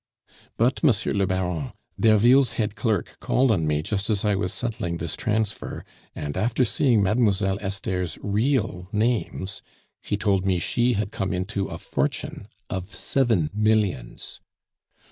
[0.57, 4.97] "But, Monsieur le Baron, Derville's head clerk called on me just as I was settling
[4.97, 5.85] this transfer;
[6.15, 9.61] and after seeing Mademoiselle Esther's real names,
[10.01, 14.41] he told me she had come into a fortune of seven millions."